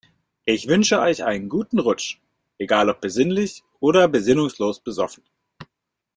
[0.45, 2.17] Ich wünsche euch einen guten Rutsch,
[2.57, 5.23] egal ob besinnlich oder besinnungslos besoffen.